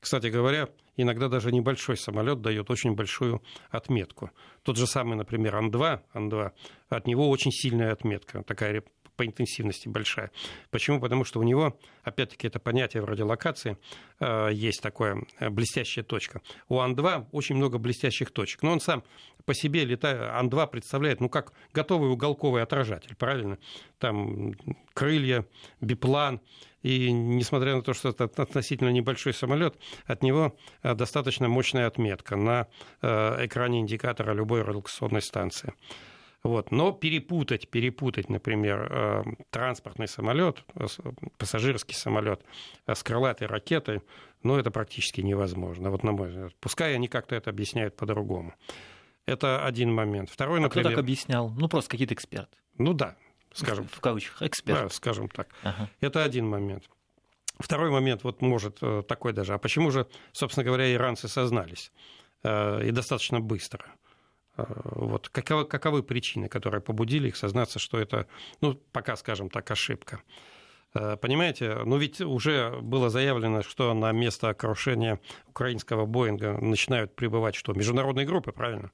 [0.00, 4.30] Кстати говоря, иногда даже небольшой самолет дает очень большую отметку.
[4.62, 6.52] Тот же самый, например, Ан-2, Ан-2
[6.88, 8.84] от него очень сильная отметка, такая
[9.16, 10.30] по интенсивности большая.
[10.70, 11.00] Почему?
[11.00, 13.78] Потому что у него, опять-таки, это понятие в радиолокации,
[14.20, 16.42] э, есть такое э, блестящая точка.
[16.68, 19.02] У Ан-2 очень много блестящих точек, но он сам
[19.44, 23.58] по себе летает, Ан-2 представляет, ну, как готовый уголковый отражатель, правильно?
[23.98, 24.54] Там
[24.92, 25.46] крылья,
[25.80, 26.40] биплан,
[26.82, 32.36] и несмотря на то, что это относительно небольшой самолет, от него э, достаточно мощная отметка
[32.36, 32.68] на
[33.02, 35.72] экране индикатора любой радиолокационной станции.
[36.46, 36.70] Вот.
[36.70, 40.86] Но перепутать, перепутать, например, э, транспортный самолет, э,
[41.38, 42.44] пассажирский самолет
[42.86, 44.00] э, с крылатой ракетой,
[44.44, 45.90] ну, это практически невозможно.
[45.90, 46.52] Вот на мой взгляд.
[46.60, 48.54] Пускай они как-то это объясняют по-другому.
[49.26, 50.30] Это один момент.
[50.30, 50.86] Второй, например...
[50.86, 51.50] А кто так объяснял?
[51.50, 52.56] Ну, просто какие-то эксперты.
[52.78, 53.16] Ну да,
[53.52, 53.88] скажем.
[53.88, 54.82] В кавычках, эксперт.
[54.82, 55.48] Да, скажем так.
[55.64, 55.90] Ага.
[56.00, 56.84] Это один момент.
[57.58, 58.78] Второй момент, вот может
[59.08, 59.54] такой даже.
[59.54, 61.90] А почему же, собственно говоря, иранцы сознались?
[62.44, 63.86] И достаточно быстро.
[64.56, 65.28] Э, вот.
[65.28, 68.26] Каковы, каковы причины, которые побудили их сознаться, что это,
[68.60, 70.22] ну, пока, скажем так, ошибка?
[70.94, 77.54] Э, понимаете, ну ведь уже было заявлено, что на место крушения украинского Боинга начинают прибывать
[77.54, 77.72] что?
[77.72, 78.90] Международные группы, правильно?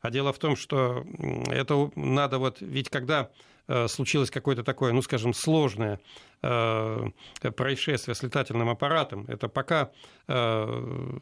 [0.00, 1.04] А дело в том, что
[1.48, 3.30] это надо вот, ведь когда
[3.88, 6.00] случилось какое-то такое, ну, скажем, сложное
[6.42, 7.10] э,
[7.56, 9.90] происшествие с летательным аппаратом, это пока
[10.28, 11.18] э,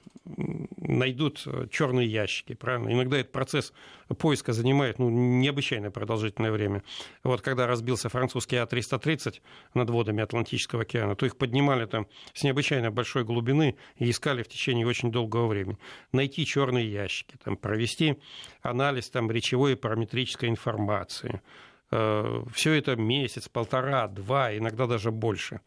[0.76, 2.92] найдут черные ящики, правильно?
[2.92, 3.72] Иногда этот процесс
[4.18, 6.82] поиска занимает ну, необычайно продолжительное время.
[7.22, 9.40] Вот когда разбился французский А-330
[9.74, 14.48] над водами Атлантического океана, то их поднимали там с необычайно большой глубины и искали в
[14.48, 15.78] течение очень долгого времени.
[16.12, 18.18] Найти черные ящики, там, провести
[18.62, 25.60] анализ там, речевой и параметрической информации– Э, все это месяц, полтора, два, иногда даже больше.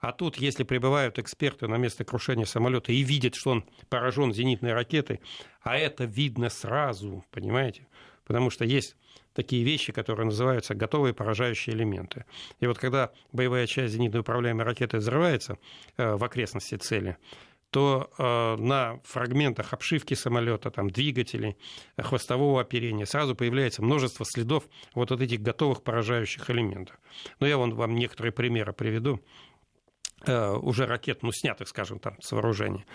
[0.00, 4.74] А тут, если прибывают эксперты на место крушения самолета и видят, что он поражен зенитной
[4.74, 5.20] ракетой,
[5.62, 7.86] а это видно сразу, понимаете?
[8.26, 8.96] Потому что есть
[9.32, 12.26] такие вещи, которые называются готовые поражающие элементы.
[12.60, 15.58] И вот когда боевая часть зенитно управляемой ракеты взрывается
[15.96, 17.16] э, в окрестности цели,
[17.74, 21.56] то э, на фрагментах обшивки самолета, там, двигателей,
[21.98, 26.96] хвостового оперения сразу появляется множество следов вот от этих готовых поражающих элементов.
[27.40, 29.20] Но я вон вам некоторые примеры приведу
[30.24, 32.86] э, уже ракет, ну, снятых, скажем, там, с вооружения.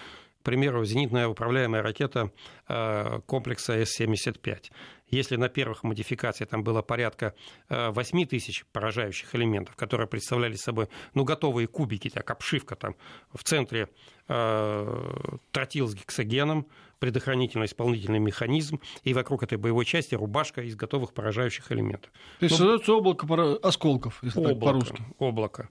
[0.50, 2.32] Примеру, зенитная управляемая ракета
[2.68, 4.72] э, комплекса С-75.
[5.10, 7.36] Если на первых модификациях там было порядка
[7.70, 12.96] 8 э, тысяч поражающих элементов, которые представляли собой ну, готовые кубики, так, обшивка там
[13.32, 13.90] в центре
[14.28, 16.66] э, тротил с гексогеном,
[16.98, 22.12] предохранительно-исполнительный механизм, и вокруг этой боевой части рубашка из готовых поражающих элементов.
[22.40, 25.04] То есть ну, создается облако осколков, если облако, так по-русски.
[25.20, 25.70] Облако.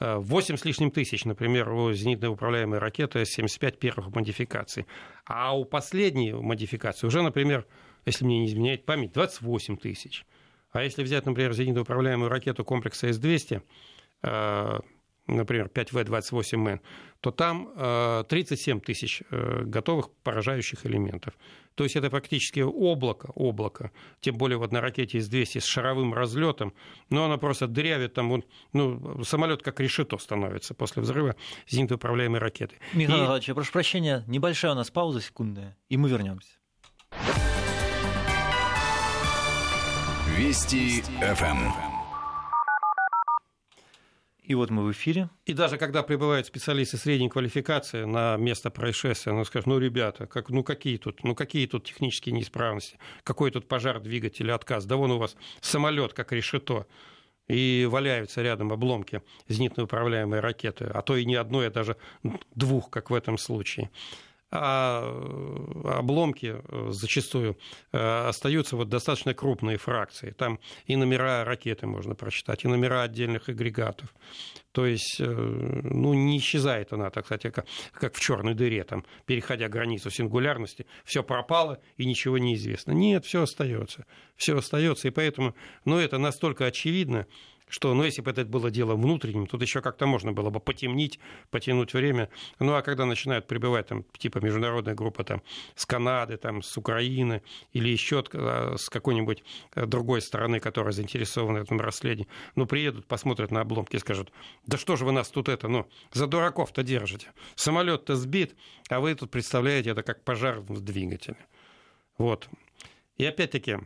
[0.00, 4.86] 8 с лишним тысяч, например, у зенитно управляемой ракеты 75 первых модификаций.
[5.24, 7.66] А у последней модификации уже, например,
[8.06, 10.24] если мне не изменяет память, 28 тысяч.
[10.70, 13.62] А если взять, например, зенитно управляемую ракету комплекса С-200,
[14.22, 14.78] э,
[15.26, 16.80] например, 5В-28М,
[17.20, 21.34] то там 37 э, тысяч э, готовых поражающих элементов.
[21.78, 26.74] То есть это фактически облако, облако, тем более вот на ракете С-200 с шаровым разлетом,
[27.08, 31.36] но она просто дырявит там, вот, ну, самолет как решето становится после взрыва
[31.68, 32.74] зенитно-управляемой ракеты.
[32.94, 33.26] Михаил и...
[33.26, 36.50] Иванович, я прошу прощения, небольшая у нас пауза секундная, и мы вернемся.
[40.36, 41.97] Вести ФМ.
[44.48, 45.28] И вот мы в эфире.
[45.44, 50.48] И даже когда прибывают специалисты средней квалификации на место происшествия, ну скажут, ну ребята, как,
[50.48, 55.10] ну какие тут, ну какие тут технические неисправности, какой тут пожар двигателя, отказ, да вон
[55.10, 56.86] у вас самолет как решето,
[57.46, 61.98] и валяются рядом обломки зенитно управляемой ракеты, а то и не одной, а даже
[62.54, 63.90] двух, как в этом случае
[64.50, 67.58] а э, обломки э, зачастую
[67.92, 70.30] э, остаются вот достаточно крупные фракции.
[70.30, 74.14] Там и номера ракеты можно прочитать, и номера отдельных агрегатов.
[74.72, 79.68] То есть, ну, не исчезает она, так сказать, как, как в черной дыре, там, переходя
[79.68, 82.92] границу сингулярности, все пропало и ничего не известно.
[82.92, 84.04] Нет, все остается.
[84.36, 87.26] Все остается, и поэтому, ну, это настолько очевидно,
[87.68, 91.18] что, ну, если бы это было дело внутренним, тут еще как-то можно было бы потемнить,
[91.50, 92.28] потянуть время.
[92.58, 95.42] Ну, а когда начинают прибывать, там, типа, международная группа, там,
[95.74, 101.60] с Канады, там, с Украины или еще а, с какой-нибудь э, другой стороны, которая заинтересована
[101.60, 104.32] в этом расследовании, ну, приедут, посмотрят на обломки и скажут,
[104.66, 107.28] да что же вы нас тут это, ну, за дураков-то держите.
[107.54, 108.54] Самолет-то сбит,
[108.88, 111.36] а вы тут представляете это как пожар в двигателе.
[112.16, 112.48] Вот.
[113.16, 113.78] И опять-таки,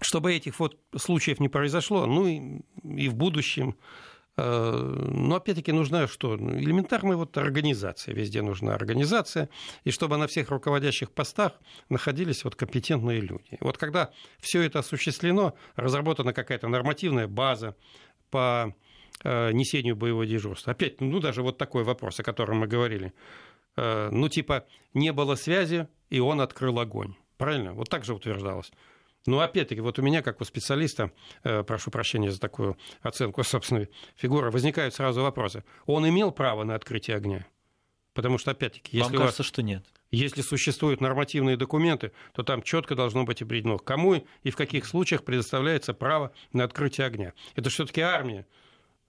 [0.00, 3.76] чтобы этих вот случаев не произошло, ну и, и в будущем.
[4.36, 6.36] Э, но опять-таки нужна что?
[6.36, 8.14] Элементарная вот организация.
[8.14, 9.48] Везде нужна организация.
[9.84, 11.52] И чтобы на всех руководящих постах
[11.88, 13.56] находились вот компетентные люди.
[13.60, 17.74] Вот когда все это осуществлено, разработана какая-то нормативная база,
[18.30, 18.74] по
[19.24, 20.72] э, несению боевого дежурства.
[20.72, 23.12] Опять, ну даже вот такой вопрос, о котором мы говорили.
[23.76, 27.14] Э, ну типа не было связи, и он открыл огонь.
[27.36, 27.72] Правильно?
[27.74, 28.72] Вот так же утверждалось.
[29.26, 31.10] Но опять-таки, вот у меня, как у специалиста,
[31.42, 35.64] э, прошу прощения за такую оценку собственной фигуры, возникают сразу вопросы.
[35.86, 37.46] Он имел право на открытие огня?
[38.14, 39.84] Потому что, опять-таки, если Вам кажется, вас, что нет.
[40.10, 45.24] Если существуют нормативные документы, то там четко должно быть определено, кому и в каких случаях
[45.24, 47.34] предоставляется право на открытие огня.
[47.56, 48.46] Это все-таки армия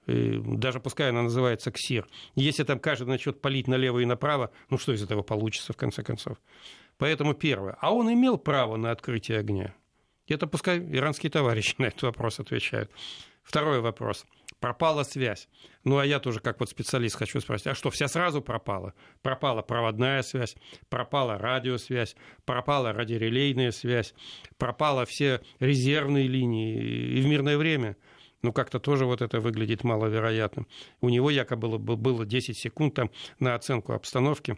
[0.08, 4.94] даже пускай она называется КСИР, если там каждый начнет палить налево и направо, ну что
[4.94, 6.38] из этого получится в конце концов?
[6.98, 7.78] Поэтому первое.
[7.82, 9.76] А он имел право на открытие огня?
[10.28, 12.92] Это пускай иранские товарищи на этот вопрос отвечают.
[13.44, 14.26] Второй вопрос.
[14.60, 15.48] Пропала связь.
[15.84, 18.94] Ну, а я тоже, как вот специалист, хочу спросить, а что, вся сразу пропала?
[19.22, 20.56] Пропала проводная связь,
[20.90, 24.14] пропала радиосвязь, пропала радиорелейная связь,
[24.58, 27.96] пропала все резервные линии и в мирное время–
[28.42, 30.68] ну, как-то тоже вот это выглядит маловероятным.
[31.02, 33.10] У него якобы было, было 10 секунд там
[33.40, 34.58] на оценку обстановки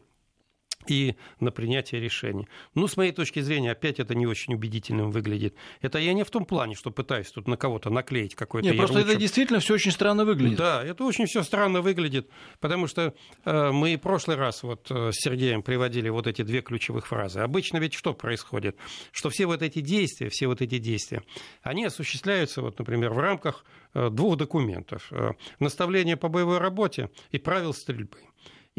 [0.87, 2.47] и на принятие решений.
[2.73, 5.55] Ну, с моей точки зрения, опять это не очень убедительным выглядит.
[5.81, 8.99] Это я не в том плане, что пытаюсь тут на кого-то наклеить какой-то Нет, просто
[8.99, 10.57] это действительно все очень странно выглядит.
[10.57, 13.13] Да, это очень все странно выглядит, потому что
[13.45, 17.39] э, мы в прошлый раз вот э, с Сергеем приводили вот эти две ключевых фразы.
[17.39, 18.77] Обычно ведь что происходит?
[19.11, 21.23] Что все вот эти действия, все вот эти действия,
[21.61, 25.07] они осуществляются, вот, например, в рамках э, двух документов.
[25.11, 28.17] Э, наставление по боевой работе и правил стрельбы.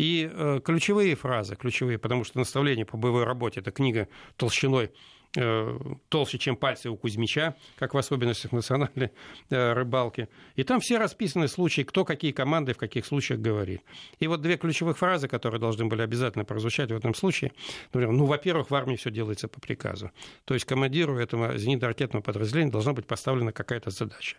[0.01, 4.93] И э, ключевые фразы, ключевые, потому что наставление по боевой работе– это книга толщиной
[5.37, 5.79] э,
[6.09, 9.11] толще, чем пальцы у Кузьмича, как в особенностях национальной
[9.51, 10.31] э, рыбалки.
[10.57, 13.83] И там все расписаны случаи, кто какие команды в каких случаях говорит.
[14.21, 17.53] И вот две ключевых фразы, которые должны были обязательно прозвучать в этом случае.
[17.93, 20.13] Например, ну, во-первых, в армии все делается по приказу.
[20.47, 24.39] То есть командиру этого зенитно-ракетного подразделения должна быть поставлена какая-то задача.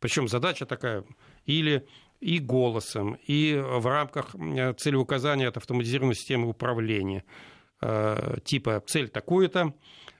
[0.00, 1.04] Причем задача такая
[1.44, 1.86] или
[2.22, 4.30] и голосом, и в рамках
[4.78, 7.24] целеуказания от автоматизированной системы управления.
[7.80, 9.74] Э, типа цель такую-то,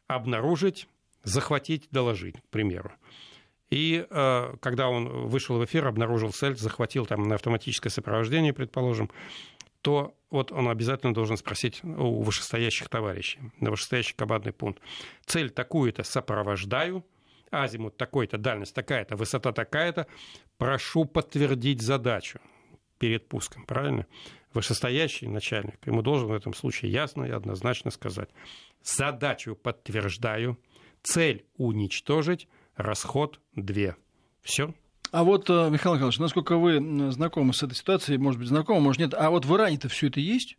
[0.09, 0.89] обнаружить,
[1.23, 2.91] захватить, доложить, к примеру.
[3.71, 9.09] И э, когда он вышел в эфир, обнаружил цель, захватил там на автоматическое сопровождение, предположим,
[9.81, 14.83] то вот он обязательно должен спросить у вышестоящих товарищей, на вышестоящий командный пункт.
[15.25, 17.05] Цель такую-то сопровождаю,
[17.53, 20.07] азимут такой-то, дальность такая-то, высота такая-то,
[20.63, 22.39] прошу подтвердить задачу
[22.99, 24.07] перед пуском, правильно?
[24.55, 28.29] Вышестоящий начальник, ему должен в этом случае ясно и однозначно сказать,
[28.85, 30.57] задачу подтверждаю,
[31.03, 32.47] цель уничтожить,
[32.77, 33.97] расход 2.
[34.43, 34.73] Все,
[35.11, 39.01] а вот, э, Михаил Михайлович, насколько вы знакомы с этой ситуацией, может быть, знакомы, может,
[39.01, 40.57] нет, а вот в Иране-то все это есть,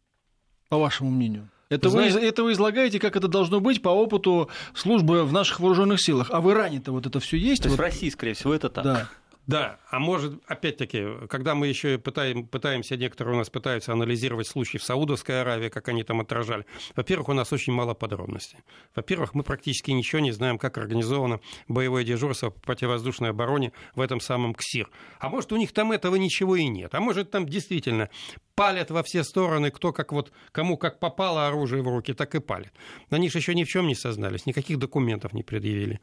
[0.70, 1.50] по вашему мнению?
[1.70, 6.00] Это вы, это вы излагаете, как это должно быть по опыту службы в наших вооруженных
[6.00, 6.30] силах.
[6.30, 7.64] А в Иране-то вот это все есть?
[7.64, 7.84] То есть вот...
[7.84, 8.84] в России, скорее всего, это так.
[8.84, 9.10] Да.
[9.46, 14.78] Да, а может, опять-таки, когда мы еще пытаем, пытаемся, некоторые у нас пытаются анализировать случаи
[14.78, 16.66] в Саудовской Аравии, как они там отражали,
[16.96, 18.60] во-первых, у нас очень мало подробностей.
[18.96, 24.22] Во-первых, мы практически ничего не знаем, как организовано боевое дежурство по противовоздушной обороне в этом
[24.22, 24.90] самом КСИР.
[25.20, 26.96] А может, у них там этого ничего и нет.
[26.96, 28.10] А может, там действительно
[28.56, 32.40] палят во все стороны, кто как вот, кому как попало оружие в руки, так и
[32.40, 32.72] палят.
[33.10, 36.00] Они же еще ни в чем не сознались, никаких документов не предъявили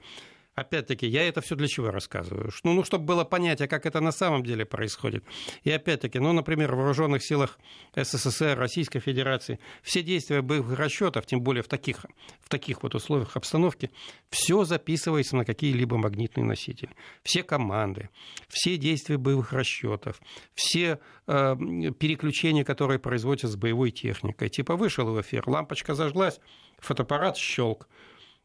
[0.55, 2.51] опять-таки, я это все для чего рассказываю?
[2.65, 5.25] Ну, ну, чтобы было понятие, как это на самом деле происходит.
[5.65, 7.59] И опять-таки, ну, например, в вооруженных силах
[7.97, 12.05] СССР, Российской Федерации, все действия боевых расчетов, тем более в таких,
[12.41, 13.91] в таких вот условиях обстановки,
[14.29, 16.91] все записывается на какие-либо магнитные носители.
[17.23, 18.11] Все команды,
[18.49, 20.21] все действия боевых расчетов,
[20.55, 21.57] все э,
[21.99, 24.49] переключения, которые производятся с боевой техникой.
[24.49, 26.41] Типа вышел в эфир, лампочка зажглась,
[26.79, 27.89] фотоаппарат щелк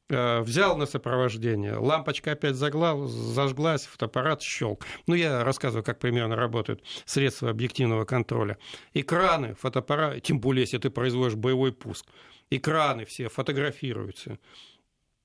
[0.10, 4.86] взял на сопровождение, лампочка опять загла, зажглась, фотоаппарат щелк.
[5.08, 8.58] Ну, я рассказываю, как примерно работают средства объективного контроля.
[8.93, 12.06] Экраны, фотоаппарат, тем более, если ты производишь боевой пуск,
[12.49, 14.38] экраны все фотографируются.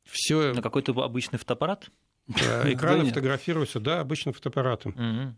[0.04, 0.54] Все...
[0.54, 1.90] На какой-то обычный фотоаппарат?
[2.28, 5.36] Экраны фотографируются, да, обычным фотоаппаратом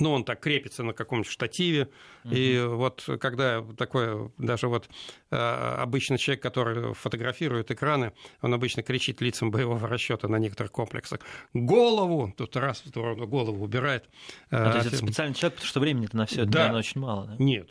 [0.00, 1.88] ну, он так крепится на каком-нибудь штативе.
[2.24, 2.34] Угу.
[2.34, 4.88] И вот когда такой, даже вот
[5.30, 11.20] э, обычный человек, который фотографирует экраны, он обычно кричит лицам боевого расчета на некоторых комплексах
[11.54, 14.08] «Голову!» Тут раз в сторону голову убирает.
[14.50, 16.58] А, то есть это специальный человек, потому что времени-то на все это, да.
[16.58, 17.26] наверное, очень мало.
[17.26, 17.36] Да?
[17.38, 17.68] Нет,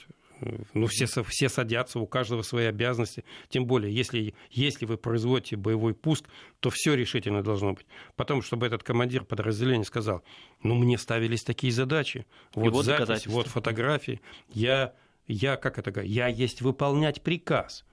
[0.73, 3.23] ну, все, все садятся, у каждого свои обязанности.
[3.49, 6.25] Тем более, если, если вы производите боевой пуск,
[6.59, 7.85] то все решительно должно быть.
[8.15, 10.23] Потом, чтобы этот командир подразделения сказал,
[10.63, 12.25] ну, мне ставились такие задачи.
[12.53, 14.21] Вот, вот запись, вот фотографии.
[14.53, 14.93] Я,
[15.27, 17.85] я, как это я есть выполнять приказ.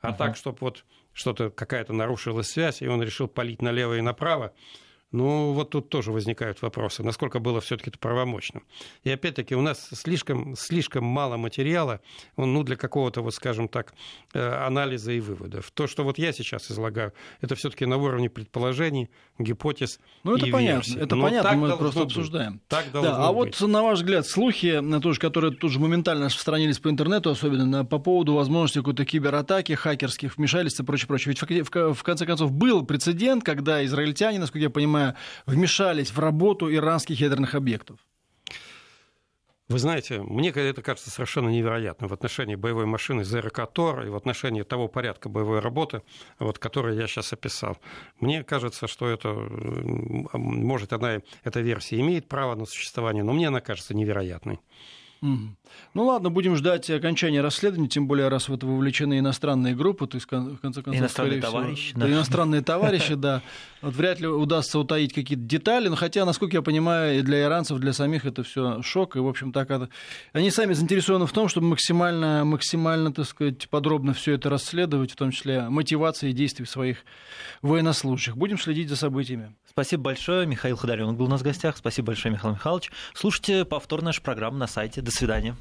[0.00, 0.18] А угу.
[0.18, 4.52] так, чтобы вот что-то, какая-то нарушилась связь, и он решил палить налево и направо,
[5.10, 8.60] Ну, вот тут тоже возникают вопросы, насколько было все-таки это правомочно.
[9.04, 12.00] И опять-таки у нас слишком, слишком мало материала
[12.36, 13.94] ну, для какого-то, вот скажем так,
[14.34, 15.70] э, анализа и выводов.
[15.70, 20.52] То, что вот я сейчас излагаю, это все-таки на уровне предположений, гипотез Ну, это и
[20.52, 20.98] понятно, версий.
[20.98, 22.08] это Но понятно, мы просто быть.
[22.08, 22.60] обсуждаем.
[22.68, 23.58] Так Да, а быть.
[23.58, 27.86] вот на ваш взгляд, слухи, э, тоже, которые тут же моментально распространились по интернету, особенно
[27.86, 31.34] по поводу возможности какой-то кибератаки, хакерских вмешательств и прочее, прочее.
[31.34, 34.97] Ведь в конце концов был прецедент, когда израильтяне, насколько я понимаю,
[35.46, 37.98] вмешались в работу иранских ядерных объектов.
[39.68, 44.16] Вы знаете, мне это кажется совершенно невероятным в отношении боевой машины ЗРК ТОР и в
[44.16, 46.00] отношении того порядка боевой работы,
[46.38, 47.76] вот, который я сейчас описал.
[48.18, 53.48] Мне кажется, что это, м, может, она, эта версия имеет право на существование, но мне
[53.48, 54.58] она кажется невероятной.
[55.20, 55.58] Мгм.
[55.94, 60.16] Ну ладно, будем ждать окончания расследования, тем более, раз в это вовлечены иностранные группы, то
[60.16, 62.12] есть, в конце концов, Иностранные скорее всего, товарищи, да, да.
[62.12, 63.42] иностранные товарищи, да.
[63.80, 67.78] Вот вряд ли удастся утаить какие-то детали, но хотя, насколько я понимаю, и для иранцев,
[67.78, 69.88] для самих это все шок, и, в общем, так это...
[70.32, 75.16] Они сами заинтересованы в том, чтобы максимально, максимально, так сказать, подробно все это расследовать, в
[75.16, 76.98] том числе мотивации действий своих
[77.62, 78.36] военнослужащих.
[78.36, 79.54] Будем следить за событиями.
[79.78, 80.46] Спасибо большое.
[80.46, 81.76] Михаил Ходоренок был у нас в гостях.
[81.76, 82.90] Спасибо большое, Михаил Михайлович.
[83.14, 85.00] Слушайте повтор нашей программы на сайте.
[85.02, 85.54] До свидания.